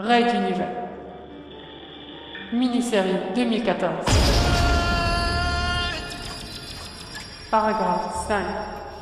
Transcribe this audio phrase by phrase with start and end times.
[0.00, 0.68] Raid d'univers.
[2.52, 4.06] Mini-série 2014.
[7.50, 8.44] Paragraphe 5.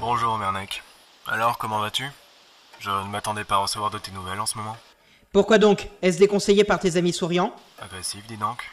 [0.00, 0.82] Bonjour Mernek.
[1.26, 2.04] Alors, comment vas-tu?
[2.78, 4.76] Je ne m'attendais pas à recevoir de tes nouvelles en ce moment.
[5.32, 5.88] Pourquoi donc?
[6.00, 7.54] Est-ce déconseillé par tes amis souriants?
[7.78, 8.64] Agressif, dis donc.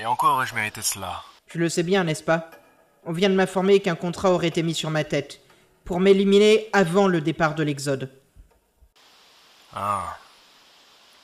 [0.00, 1.22] Et encore aurais-je mérité cela?
[1.48, 2.50] Tu le sais bien, n'est-ce pas?
[3.04, 5.40] On vient de m'informer qu'un contrat aurait été mis sur ma tête,
[5.84, 8.10] pour m'éliminer avant le départ de l'Exode.
[9.76, 10.16] Ah.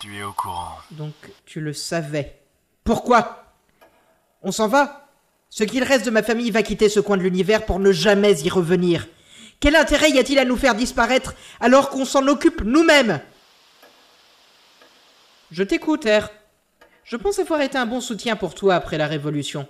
[0.05, 0.77] Tu es au courant.
[0.91, 1.15] Donc
[1.47, 2.39] tu le savais.
[2.85, 3.55] Pourquoi?
[4.43, 5.09] On s'en va?
[5.49, 8.39] Ce qu'il reste de ma famille va quitter ce coin de l'univers pour ne jamais
[8.43, 9.07] y revenir.
[9.61, 13.23] Quel intérêt y a-t-il à nous faire disparaître alors qu'on s'en occupe nous-mêmes?
[15.51, 16.29] Je t'écoute, R.
[17.05, 19.67] Je pense avoir été un bon soutien pour toi après la Révolution.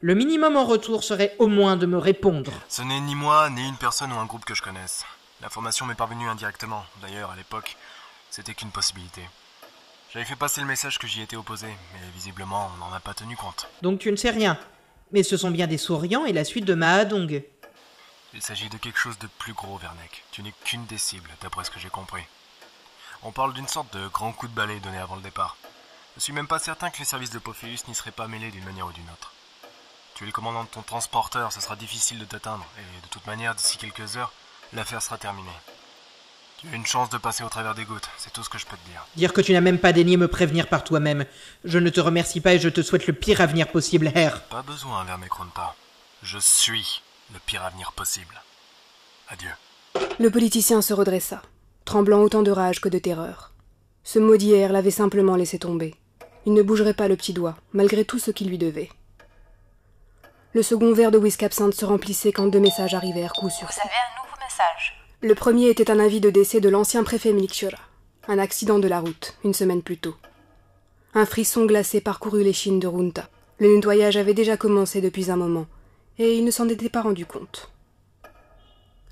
[0.00, 2.52] Le minimum en retour serait au moins de me répondre.
[2.70, 5.04] Ce n'est ni moi, ni une personne ou un groupe que je connaisse.
[5.42, 6.86] L'information m'est parvenue indirectement.
[7.02, 7.76] D'ailleurs, à l'époque,
[8.30, 9.20] c'était qu'une possibilité.
[10.14, 13.14] J'avais fait passer le message que j'y étais opposé, mais visiblement, on n'en a pas
[13.14, 13.68] tenu compte.
[13.82, 14.56] Donc tu ne sais rien.
[15.10, 17.42] Mais ce sont bien des souriants et la suite de Mahadong.
[18.32, 20.22] Il s'agit de quelque chose de plus gros, Vernek.
[20.30, 22.22] Tu n'es qu'une des cibles, d'après ce que j'ai compris.
[23.24, 25.56] On parle d'une sorte de grand coup de balai donné avant le départ.
[26.14, 28.64] Je suis même pas certain que les services de Pophéus n'y seraient pas mêlés d'une
[28.64, 29.32] manière ou d'une autre.
[30.14, 33.26] Tu es le commandant de ton transporteur, ce sera difficile de t'atteindre, et de toute
[33.26, 34.32] manière, d'ici quelques heures,
[34.74, 35.50] l'affaire sera terminée.
[36.68, 38.64] Tu as une chance de passer au travers des gouttes, c'est tout ce que je
[38.66, 39.06] peux te dire.
[39.16, 41.26] Dire que tu n'as même pas daigné me prévenir par toi-même.
[41.64, 44.40] Je ne te remercie pas et je te souhaite le pire avenir possible, R.
[44.48, 45.74] Pas besoin, Vernek Kronpa.
[46.22, 48.40] Je suis le pire avenir possible.
[49.28, 49.50] Adieu.
[50.18, 51.42] Le politicien se redressa,
[51.84, 53.52] tremblant autant de rage que de terreur.
[54.02, 55.94] Ce maudit air l'avait simplement laissé tomber.
[56.46, 58.90] Il ne bougerait pas le petit doigt, malgré tout ce qu'il lui devait.
[60.52, 63.80] Le second verre de whisky absinthe se remplissait quand deux messages arrivèrent coup sur Vous
[63.80, 65.03] avez un nouveau message.
[65.24, 67.78] Le premier était un avis de décès de l'ancien préfet Milikchura.
[68.28, 70.14] Un accident de la route, une semaine plus tôt.
[71.14, 73.30] Un frisson glacé parcourut les chines de Runta.
[73.58, 75.64] Le nettoyage avait déjà commencé depuis un moment,
[76.18, 77.70] et il ne s'en était pas rendu compte.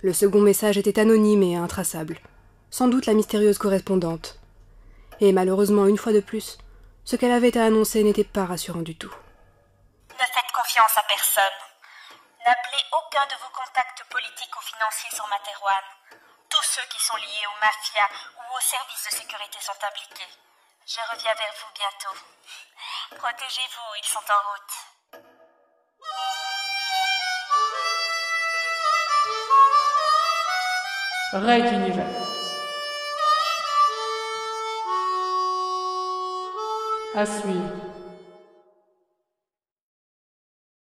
[0.02, 2.20] Le second message était anonyme et intraçable.
[2.68, 4.38] Sans doute la mystérieuse correspondante.
[5.22, 6.58] Et malheureusement, une fois de plus,
[7.06, 9.14] ce qu'elle avait à annoncer n'était pas rassurant du tout.
[10.10, 11.71] Ne faites confiance à personne.
[12.44, 15.84] N'appelez aucun de vos contacts politiques ou financiers sur Materwan.
[16.50, 20.26] Tous ceux qui sont liés aux mafias ou aux services de sécurité sont impliqués.
[20.84, 22.16] Je reviens vers vous bientôt.
[23.16, 24.74] Protégez-vous, ils sont en route.
[37.14, 38.01] À.